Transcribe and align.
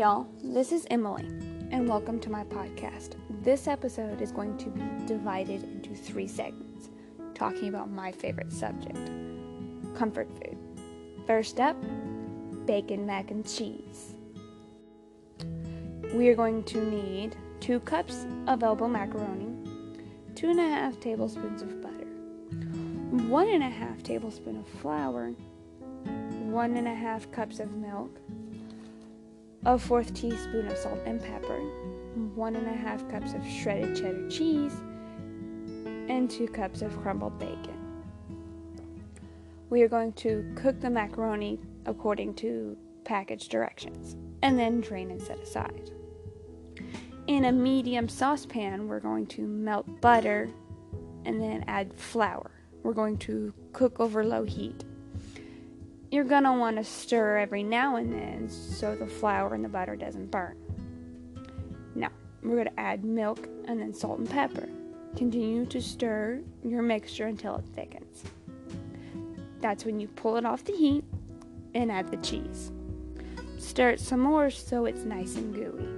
y'all, 0.00 0.26
this 0.42 0.72
is 0.72 0.86
Emily, 0.90 1.26
and 1.72 1.86
welcome 1.86 2.18
to 2.18 2.30
my 2.30 2.42
podcast. 2.44 3.16
This 3.42 3.68
episode 3.68 4.22
is 4.22 4.32
going 4.32 4.56
to 4.56 4.70
be 4.70 4.80
divided 5.04 5.62
into 5.62 5.94
three 5.94 6.26
segments, 6.26 6.88
talking 7.34 7.68
about 7.68 7.90
my 7.90 8.10
favorite 8.10 8.50
subject 8.50 8.96
comfort 9.94 10.26
food. 10.30 10.56
First 11.26 11.60
up, 11.60 11.76
bacon 12.64 13.04
mac 13.04 13.30
and 13.30 13.46
cheese. 13.46 14.14
We 16.14 16.30
are 16.30 16.34
going 16.34 16.64
to 16.64 16.82
need 16.90 17.36
two 17.60 17.80
cups 17.80 18.24
of 18.46 18.62
elbow 18.62 18.88
macaroni, 18.88 19.54
two 20.34 20.48
and 20.48 20.60
a 20.60 20.66
half 20.66 20.98
tablespoons 21.00 21.60
of 21.60 21.82
butter, 21.82 22.08
one 23.28 23.50
and 23.50 23.62
a 23.62 23.68
half 23.68 24.02
tablespoon 24.02 24.60
of 24.60 24.66
flour, 24.80 25.34
one 26.48 26.78
and 26.78 26.88
a 26.88 26.94
half 26.94 27.30
cups 27.32 27.60
of 27.60 27.70
milk, 27.72 28.18
a 29.66 29.78
fourth 29.78 30.14
teaspoon 30.14 30.68
of 30.68 30.76
salt 30.78 31.00
and 31.04 31.20
pepper, 31.20 31.58
one 32.34 32.56
and 32.56 32.66
a 32.66 32.72
half 32.72 33.06
cups 33.10 33.34
of 33.34 33.46
shredded 33.46 33.94
cheddar 33.94 34.28
cheese, 34.30 34.74
and 36.08 36.30
two 36.30 36.48
cups 36.48 36.82
of 36.82 36.98
crumbled 37.02 37.38
bacon. 37.38 37.76
We 39.68 39.82
are 39.82 39.88
going 39.88 40.14
to 40.14 40.50
cook 40.56 40.80
the 40.80 40.90
macaroni 40.90 41.60
according 41.86 42.34
to 42.36 42.76
package 43.04 43.48
directions 43.48 44.16
and 44.42 44.58
then 44.58 44.80
drain 44.80 45.10
and 45.10 45.20
set 45.20 45.38
aside. 45.38 45.90
In 47.26 47.44
a 47.44 47.52
medium 47.52 48.08
saucepan, 48.08 48.88
we're 48.88 48.98
going 48.98 49.26
to 49.26 49.42
melt 49.42 50.00
butter 50.00 50.48
and 51.24 51.40
then 51.40 51.64
add 51.68 51.94
flour. 51.94 52.50
We're 52.82 52.94
going 52.94 53.18
to 53.18 53.52
cook 53.72 54.00
over 54.00 54.24
low 54.24 54.44
heat 54.44 54.84
you're 56.10 56.24
gonna 56.24 56.56
want 56.56 56.76
to 56.76 56.84
stir 56.84 57.38
every 57.38 57.62
now 57.62 57.96
and 57.96 58.12
then 58.12 58.48
so 58.48 58.96
the 58.96 59.06
flour 59.06 59.54
and 59.54 59.64
the 59.64 59.68
butter 59.68 59.94
doesn't 59.94 60.30
burn. 60.30 60.56
Now, 61.94 62.10
we're 62.42 62.56
gonna 62.56 62.70
add 62.76 63.04
milk 63.04 63.48
and 63.66 63.80
then 63.80 63.94
salt 63.94 64.18
and 64.18 64.28
pepper. 64.28 64.68
Continue 65.16 65.66
to 65.66 65.80
stir 65.80 66.40
your 66.64 66.82
mixture 66.82 67.26
until 67.26 67.56
it 67.56 67.64
thickens. 67.74 68.24
That's 69.60 69.84
when 69.84 70.00
you 70.00 70.08
pull 70.08 70.36
it 70.36 70.44
off 70.44 70.64
the 70.64 70.72
heat 70.72 71.04
and 71.74 71.92
add 71.92 72.10
the 72.10 72.16
cheese. 72.18 72.72
Stir 73.58 73.90
it 73.90 74.00
some 74.00 74.20
more 74.20 74.50
so 74.50 74.86
it's 74.86 75.04
nice 75.04 75.36
and 75.36 75.54
gooey. 75.54 75.88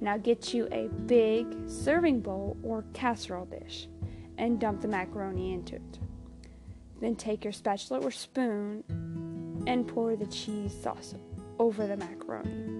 Now 0.00 0.16
get 0.16 0.54
you 0.54 0.68
a 0.72 0.88
big 1.06 1.46
serving 1.68 2.20
bowl 2.20 2.56
or 2.62 2.84
casserole 2.92 3.46
dish 3.46 3.88
and 4.36 4.58
dump 4.58 4.80
the 4.80 4.88
macaroni 4.88 5.52
into 5.52 5.76
it. 5.76 5.98
Then 7.00 7.16
take 7.16 7.44
your 7.44 7.52
spatula 7.52 8.00
or 8.00 8.10
spoon 8.10 8.84
and 9.66 9.86
pour 9.86 10.16
the 10.16 10.26
cheese 10.26 10.76
sauce 10.82 11.14
over 11.58 11.86
the 11.86 11.96
macaroni. 11.96 12.74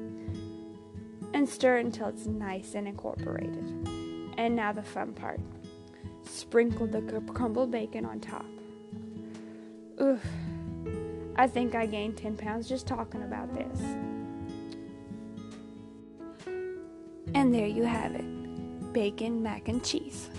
And 1.34 1.48
stir 1.48 1.76
until 1.78 2.08
it's 2.08 2.26
nice 2.26 2.74
and 2.74 2.88
incorporated. 2.88 3.88
And 4.36 4.56
now 4.56 4.72
the 4.72 4.82
fun 4.82 5.12
part 5.12 5.40
sprinkle 6.24 6.86
the 6.86 7.00
crumbled 7.32 7.70
bacon 7.70 8.04
on 8.04 8.20
top. 8.20 8.44
Oof, 10.00 10.24
I 11.36 11.46
think 11.46 11.74
I 11.74 11.86
gained 11.86 12.16
10 12.16 12.36
pounds 12.36 12.68
just 12.68 12.86
talking 12.86 13.22
about 13.22 13.52
this. 13.54 13.80
And 17.34 17.54
there 17.54 17.66
you 17.66 17.84
have 17.84 18.14
it 18.14 18.24
bacon, 18.92 19.42
mac, 19.42 19.68
and 19.68 19.84
cheese. 19.84 20.30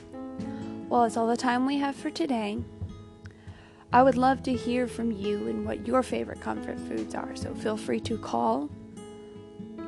Well, 0.89 1.03
it's 1.03 1.17
all 1.17 1.27
the 1.27 1.37
time 1.37 1.65
we 1.65 1.77
have 1.77 1.95
for 1.95 2.09
today. 2.09 2.57
I 3.91 4.03
would 4.03 4.17
love 4.17 4.43
to 4.43 4.53
hear 4.53 4.85
from 4.87 5.11
you 5.11 5.47
and 5.47 5.65
what 5.65 5.87
your 5.87 6.03
favorite 6.03 6.41
comfort 6.41 6.77
foods 6.79 7.15
are. 7.15 7.35
So 7.35 7.55
feel 7.55 7.75
free 7.75 7.99
to 8.01 8.19
call 8.19 8.69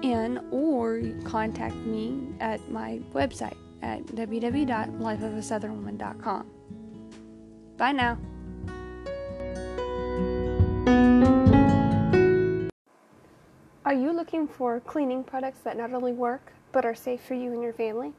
in 0.02 0.40
or 0.50 1.04
contact 1.24 1.76
me 1.76 2.30
at 2.40 2.68
my 2.72 3.00
website 3.14 3.58
at 3.84 4.04
www.lifeofasouthernwoman.com. 4.08 6.50
Bye 7.78 7.92
now. 7.92 8.18
Are 13.86 13.94
you 13.94 14.12
looking 14.14 14.48
for 14.48 14.80
cleaning 14.80 15.24
products 15.24 15.60
that 15.60 15.78
not 15.78 15.94
only 15.94 16.14
work 16.14 16.54
but 16.72 16.86
are 16.86 16.96
safe 16.96 17.22
for 17.22 17.36
you 17.36 17.54
and 17.54 17.62
your 17.62 17.74
family? 17.74 18.14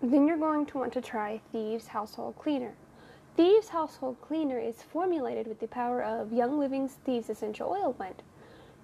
Then 0.00 0.26
you're 0.26 0.38
going 0.38 0.64
to 0.66 0.78
want 0.78 0.94
to 0.94 1.02
try 1.02 1.42
Thieves 1.52 1.88
Household 1.88 2.36
Cleaner. 2.38 2.72
Thieves 3.34 3.70
Household 3.70 4.20
Cleaner 4.20 4.58
is 4.58 4.82
formulated 4.82 5.46
with 5.46 5.58
the 5.58 5.66
power 5.66 6.02
of 6.04 6.34
Young 6.34 6.58
Living's 6.58 6.92
Thieves 6.92 7.30
Essential 7.30 7.70
Oil 7.70 7.94
Blend. 7.94 8.22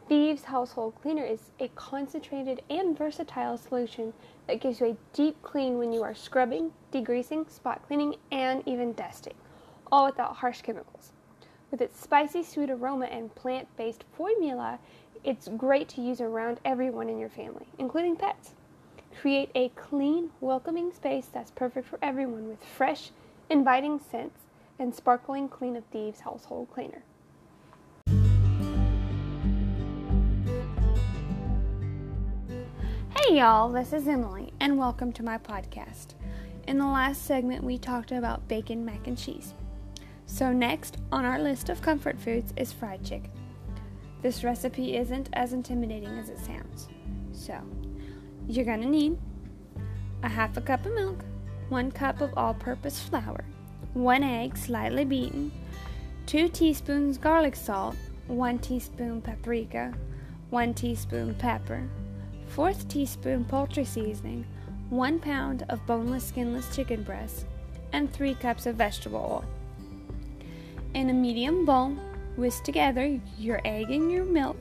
Thieves 0.09 0.45
Household 0.45 0.95
Cleaner 1.03 1.23
is 1.23 1.51
a 1.61 1.69
concentrated 1.75 2.63
and 2.71 2.97
versatile 2.97 3.59
solution 3.59 4.15
that 4.47 4.63
gives 4.63 4.81
you 4.81 4.87
a 4.87 4.97
deep 5.13 5.37
clean 5.43 5.77
when 5.77 5.93
you 5.93 6.03
are 6.03 6.15
scrubbing, 6.15 6.73
degreasing, 6.91 7.51
spot 7.51 7.83
cleaning, 7.87 8.17
and 8.33 8.63
even 8.67 8.95
dusting, 8.95 9.35
all 9.93 10.07
without 10.07 10.37
harsh 10.37 10.63
chemicals. 10.63 11.13
With 11.71 11.83
its 11.83 12.01
spicy 12.01 12.43
sweet 12.43 12.71
aroma 12.71 13.05
and 13.05 13.35
plant 13.35 13.69
based 13.77 14.05
formula, 14.17 14.79
it's 15.25 15.49
great 15.59 15.91
to 15.91 16.01
use 16.01 16.23
around 16.23 16.59
everyone 16.65 17.11
in 17.11 17.19
your 17.19 17.29
family, 17.29 17.67
including 17.77 18.17
pets. 18.17 18.53
Create 19.21 19.51
a 19.55 19.69
clean, 19.71 20.31
welcoming 20.41 20.91
space 20.91 21.27
that's 21.27 21.51
perfect 21.51 21.87
for 21.87 21.99
everyone 22.01 22.49
with 22.49 22.65
fresh, 22.65 23.11
inviting 23.51 23.99
scents, 23.99 24.41
and 24.79 24.95
sparkling 24.95 25.49
clean 25.49 25.75
of 25.75 25.85
thieves 25.87 26.21
household 26.21 26.69
cleaner. 26.73 27.03
Hey 33.17 33.39
y'all, 33.39 33.71
this 33.71 33.93
is 33.93 34.07
Emily, 34.07 34.53
and 34.61 34.79
welcome 34.79 35.13
to 35.13 35.23
my 35.23 35.39
podcast. 35.39 36.09
In 36.67 36.77
the 36.79 36.87
last 36.87 37.25
segment, 37.25 37.65
we 37.65 37.79
talked 37.79 38.13
about 38.13 38.47
bacon, 38.49 38.85
mac, 38.85 39.07
and 39.07 39.17
cheese. 39.17 39.55
So, 40.27 40.53
next 40.53 40.99
on 41.11 41.25
our 41.25 41.39
list 41.39 41.71
of 41.71 41.81
comfort 41.81 42.21
foods 42.21 42.53
is 42.57 42.73
fried 42.73 43.03
chicken. 43.03 43.31
This 44.21 44.45
recipe 44.45 44.97
isn't 44.97 45.31
as 45.33 45.55
intimidating 45.55 46.19
as 46.19 46.29
it 46.29 46.39
sounds. 46.39 46.89
So, 47.33 47.59
you're 48.47 48.67
gonna 48.67 48.87
need 48.87 49.19
a 50.23 50.29
half 50.29 50.57
a 50.59 50.61
cup 50.61 50.85
of 50.85 50.93
milk, 50.93 51.25
1 51.69 51.91
cup 51.93 52.21
of 52.21 52.33
all 52.37 52.55
purpose 52.55 53.01
flour, 53.01 53.45
1 53.93 54.23
egg 54.23 54.57
slightly 54.57 55.05
beaten, 55.05 55.53
2 56.27 56.49
teaspoons 56.49 57.19
garlic 57.19 57.55
salt, 57.55 57.97
1 58.27 58.59
teaspoon 58.59 59.21
paprika, 59.21 59.93
1 60.51 60.75
teaspoon 60.75 61.35
pepper, 61.35 61.87
4th 62.55 62.89
teaspoon 62.89 63.45
poultry 63.45 63.85
seasoning, 63.85 64.47
1 64.89 65.19
pound 65.19 65.65
of 65.69 65.85
boneless 65.87 66.25
skinless 66.25 66.75
chicken 66.75 67.03
breast, 67.03 67.45
and 67.93 68.11
3 68.13 68.35
cups 68.35 68.65
of 68.65 68.77
vegetable 68.77 69.19
oil. 69.19 69.45
In 70.95 71.11
a 71.11 71.13
medium 71.13 71.67
bowl, 71.67 71.91
whisk 72.37 72.65
together 72.65 73.21
your 73.39 73.61
egg 73.67 73.91
and 73.91 74.11
your 74.11 74.25
milk. 74.25 74.57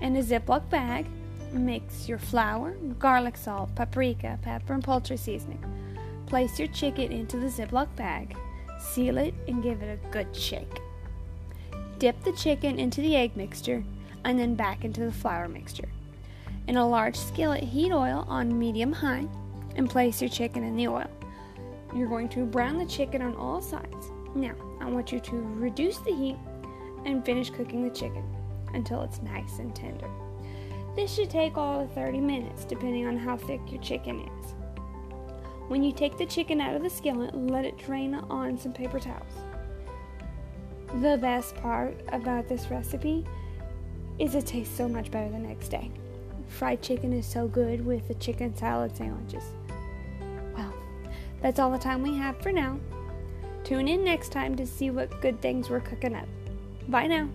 In 0.00 0.16
a 0.16 0.22
Ziploc 0.22 0.70
bag, 0.70 1.06
Mix 1.52 2.08
your 2.08 2.18
flour, 2.18 2.72
garlic 2.98 3.36
salt, 3.36 3.74
paprika, 3.74 4.38
pepper, 4.42 4.74
and 4.74 4.84
poultry 4.84 5.16
seasoning. 5.16 5.64
Place 6.26 6.58
your 6.58 6.68
chicken 6.68 7.10
into 7.10 7.38
the 7.38 7.46
Ziploc 7.46 7.94
bag, 7.96 8.36
seal 8.78 9.16
it, 9.16 9.34
and 9.46 9.62
give 9.62 9.82
it 9.82 9.98
a 9.98 10.10
good 10.10 10.34
shake. 10.36 10.80
Dip 11.98 12.22
the 12.22 12.32
chicken 12.32 12.78
into 12.78 13.00
the 13.00 13.16
egg 13.16 13.36
mixture 13.36 13.82
and 14.24 14.38
then 14.38 14.54
back 14.54 14.84
into 14.84 15.00
the 15.00 15.12
flour 15.12 15.48
mixture. 15.48 15.88
In 16.66 16.76
a 16.76 16.86
large 16.86 17.16
skillet, 17.16 17.64
heat 17.64 17.92
oil 17.92 18.26
on 18.28 18.58
medium 18.58 18.92
high 18.92 19.26
and 19.76 19.88
place 19.88 20.20
your 20.20 20.28
chicken 20.28 20.62
in 20.62 20.76
the 20.76 20.88
oil. 20.88 21.10
You're 21.96 22.08
going 22.08 22.28
to 22.30 22.44
brown 22.44 22.76
the 22.76 22.84
chicken 22.84 23.22
on 23.22 23.34
all 23.36 23.62
sides. 23.62 24.10
Now, 24.34 24.54
I 24.80 24.84
want 24.84 25.10
you 25.10 25.20
to 25.20 25.36
reduce 25.36 25.98
the 25.98 26.14
heat 26.14 26.36
and 27.06 27.24
finish 27.24 27.48
cooking 27.48 27.82
the 27.82 27.94
chicken 27.94 28.22
until 28.74 29.02
it's 29.02 29.22
nice 29.22 29.58
and 29.58 29.74
tender. 29.74 30.10
This 30.96 31.14
should 31.14 31.30
take 31.30 31.56
all 31.56 31.80
of 31.80 31.92
30 31.92 32.20
minutes, 32.20 32.64
depending 32.64 33.06
on 33.06 33.16
how 33.16 33.36
thick 33.36 33.60
your 33.70 33.80
chicken 33.80 34.20
is. 34.20 34.54
When 35.68 35.82
you 35.82 35.92
take 35.92 36.16
the 36.16 36.26
chicken 36.26 36.60
out 36.60 36.74
of 36.74 36.82
the 36.82 36.90
skillet, 36.90 37.34
let 37.34 37.64
it 37.64 37.78
drain 37.78 38.14
on 38.14 38.58
some 38.58 38.72
paper 38.72 38.98
towels. 38.98 39.34
The 41.02 41.18
best 41.18 41.54
part 41.56 42.00
about 42.08 42.48
this 42.48 42.70
recipe 42.70 43.24
is 44.18 44.34
it 44.34 44.46
tastes 44.46 44.74
so 44.74 44.88
much 44.88 45.10
better 45.10 45.30
the 45.30 45.38
next 45.38 45.68
day. 45.68 45.90
Fried 46.48 46.82
chicken 46.82 47.12
is 47.12 47.26
so 47.26 47.46
good 47.46 47.84
with 47.84 48.08
the 48.08 48.14
chicken 48.14 48.56
salad 48.56 48.96
sandwiches. 48.96 49.44
Well, 50.56 50.72
that's 51.42 51.58
all 51.58 51.70
the 51.70 51.78
time 51.78 52.02
we 52.02 52.16
have 52.16 52.40
for 52.40 52.50
now. 52.50 52.80
Tune 53.62 53.86
in 53.86 54.02
next 54.02 54.32
time 54.32 54.56
to 54.56 54.66
see 54.66 54.90
what 54.90 55.20
good 55.20 55.42
things 55.42 55.68
we're 55.68 55.80
cooking 55.80 56.14
up. 56.14 56.26
Bye 56.88 57.06
now. 57.06 57.28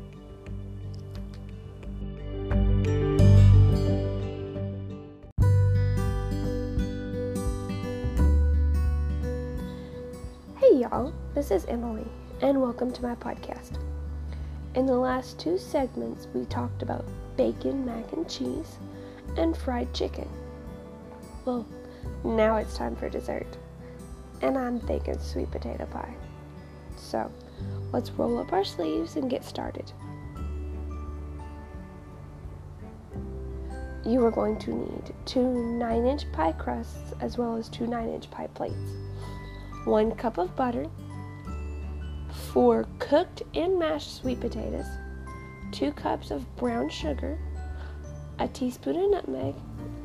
This 11.44 11.64
is 11.64 11.66
Emily, 11.66 12.08
and 12.40 12.62
welcome 12.62 12.94
to 12.94 13.02
my 13.02 13.16
podcast. 13.16 13.78
In 14.76 14.86
the 14.86 14.96
last 14.96 15.38
two 15.38 15.58
segments, 15.58 16.26
we 16.34 16.46
talked 16.46 16.82
about 16.82 17.04
bacon, 17.36 17.86
mac 17.86 18.14
and 18.14 18.30
cheese, 18.30 18.78
and 19.36 19.58
fried 19.58 19.94
chicken. 19.94 20.30
Well, 21.44 21.68
now 22.24 22.56
it's 22.56 22.78
time 22.78 22.96
for 22.96 23.10
dessert. 23.10 23.58
And 24.42 24.58
I'm 24.58 24.80
thinking 24.80 25.20
sweet 25.20 25.52
potato 25.52 25.86
pie. 25.88 26.16
So, 26.96 27.30
let's 27.92 28.10
roll 28.12 28.40
up 28.40 28.54
our 28.54 28.64
sleeves 28.64 29.18
and 29.18 29.30
get 29.30 29.44
started. 29.44 29.92
You 34.06 34.24
are 34.24 34.32
going 34.32 34.60
to 34.60 34.74
need 34.74 35.14
two 35.26 35.44
9 35.44 36.06
inch 36.06 36.32
pie 36.32 36.54
crusts 36.54 37.14
as 37.20 37.38
well 37.38 37.58
as 37.58 37.68
two 37.68 37.86
9 37.86 38.08
inch 38.08 38.32
pie 38.32 38.48
plates, 38.48 38.94
one 39.84 40.16
cup 40.16 40.38
of 40.38 40.56
butter, 40.56 40.88
four 42.34 42.88
cooked 43.00 43.44
and 43.54 43.78
mashed 43.78 44.18
sweet 44.18 44.40
potatoes, 44.40 44.86
two 45.72 45.92
cups 45.92 46.32
of 46.32 46.56
brown 46.56 46.90
sugar, 46.90 47.38
a 48.40 48.48
teaspoon 48.48 48.96
of 48.98 49.12
nutmeg, 49.12 49.56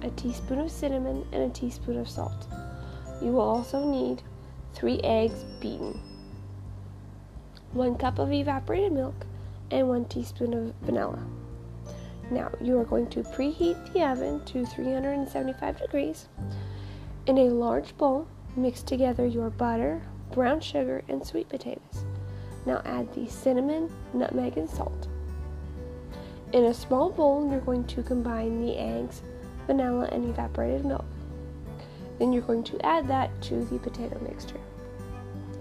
a 0.02 0.10
teaspoon 0.10 0.60
of 0.60 0.70
cinnamon, 0.70 1.26
and 1.32 1.42
a 1.42 1.48
teaspoon 1.48 1.98
of 1.98 2.08
salt. 2.08 2.46
You 3.22 3.32
will 3.32 3.40
also 3.40 3.84
need 3.90 4.22
three 4.74 5.00
eggs 5.00 5.44
beaten, 5.60 6.00
one 7.72 7.96
cup 7.96 8.18
of 8.18 8.32
evaporated 8.32 8.92
milk, 8.92 9.26
and 9.70 9.88
one 9.88 10.04
teaspoon 10.06 10.54
of 10.54 10.74
vanilla. 10.82 11.22
Now 12.30 12.50
you 12.60 12.78
are 12.78 12.84
going 12.84 13.08
to 13.10 13.22
preheat 13.22 13.92
the 13.92 14.02
oven 14.04 14.44
to 14.46 14.66
375 14.66 15.78
degrees. 15.78 16.28
In 17.26 17.38
a 17.38 17.50
large 17.50 17.96
bowl, 17.96 18.26
mix 18.56 18.82
together 18.82 19.26
your 19.26 19.50
butter, 19.50 20.02
brown 20.32 20.60
sugar, 20.60 21.02
and 21.08 21.24
sweet 21.26 21.48
potatoes. 21.48 22.04
Now 22.68 22.82
add 22.84 23.14
the 23.14 23.26
cinnamon, 23.30 23.90
nutmeg, 24.12 24.58
and 24.58 24.68
salt. 24.68 25.08
In 26.52 26.66
a 26.66 26.74
small 26.74 27.08
bowl, 27.08 27.48
you're 27.50 27.60
going 27.60 27.84
to 27.84 28.02
combine 28.02 28.60
the 28.60 28.76
eggs, 28.76 29.22
vanilla, 29.66 30.06
and 30.12 30.28
evaporated 30.28 30.84
milk. 30.84 31.06
Then 32.18 32.30
you're 32.30 32.42
going 32.42 32.64
to 32.64 32.84
add 32.84 33.08
that 33.08 33.30
to 33.44 33.64
the 33.64 33.78
potato 33.78 34.20
mixture 34.20 34.60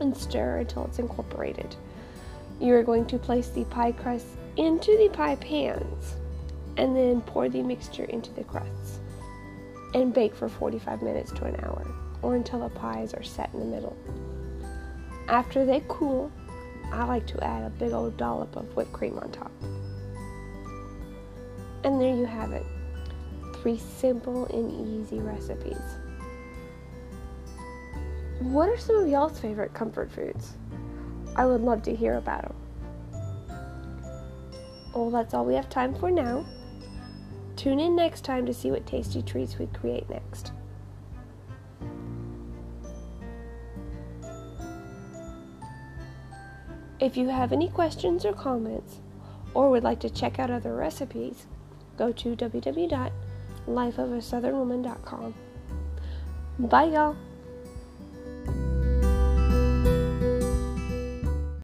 and 0.02 0.16
stir 0.18 0.58
until 0.58 0.84
it's 0.84 1.00
incorporated. 1.00 1.78
You 2.60 2.74
are 2.76 2.84
going 2.84 3.06
to 3.06 3.18
place 3.18 3.48
the 3.48 3.64
pie 3.64 3.94
crust 3.94 4.28
into 4.58 4.98
the 4.98 5.08
pie 5.08 5.36
pans 5.36 6.16
and 6.76 6.94
then 6.94 7.22
pour 7.22 7.48
the 7.48 7.64
mixture 7.64 8.04
into 8.04 8.34
the 8.34 8.44
crusts 8.44 9.00
and 9.94 10.14
bake 10.14 10.36
for 10.36 10.50
45 10.50 11.02
minutes 11.02 11.32
to 11.32 11.46
an 11.46 11.56
hour 11.64 11.88
or 12.22 12.36
until 12.36 12.60
the 12.60 12.70
pies 12.76 13.14
are 13.14 13.24
set 13.24 13.50
in 13.54 13.62
the 13.62 13.66
middle. 13.66 13.96
After 15.30 15.66
they 15.66 15.84
cool, 15.88 16.32
I 16.92 17.04
like 17.06 17.28
to 17.28 17.44
add 17.44 17.64
a 17.64 17.70
big 17.70 17.92
old 17.92 18.18
dollop 18.18 18.56
of 18.56 18.76
whipped 18.76 18.94
cream 18.94 19.18
on 19.20 19.32
top. 19.32 19.52
And 21.84 22.02
there 22.02 22.16
you 22.16 22.26
have 22.26 22.52
it. 22.52 22.66
Three 23.62 23.78
simple 23.78 24.46
and 24.46 25.02
easy 25.02 25.20
recipes. 25.20 25.78
What 28.40 28.70
are 28.70 28.78
some 28.78 28.98
of 28.98 29.08
y'all's 29.08 29.40
favorite 29.40 29.74
comfort 29.74 30.12
foods? 30.12 30.54
I 31.36 31.46
would 31.46 31.62
love 31.62 31.84
to 31.84 31.96
hear 31.96 32.18
about 32.18 32.44
them. 32.44 32.56
Well, 34.94 35.12
that's 35.12 35.34
all 35.34 35.46
we 35.46 35.56
have 35.56 35.70
time 35.70 35.94
for 35.94 36.10
now. 36.10 36.46
Tune 37.56 37.80
in 37.80 37.96
next 37.96 38.24
time 38.24 38.46
to 38.46 38.54
see 38.54 38.72
what 38.72 38.86
tasty 38.86 39.22
treats 39.22 39.58
we 39.58 39.68
create 39.68 40.10
next. 40.10 40.52
If 47.08 47.16
you 47.16 47.30
have 47.30 47.54
any 47.54 47.70
questions 47.70 48.26
or 48.26 48.34
comments, 48.34 49.00
or 49.54 49.70
would 49.70 49.82
like 49.82 50.02
to 50.02 50.10
check 50.10 50.40
out 50.40 50.52
other 50.52 50.76
recipes, 50.76 51.46
go 51.98 52.12
to 52.12 52.36
www.lifeofasouthernwoman.com. 52.36 55.34
Bye, 56.60 56.84
y'all. 56.84 57.16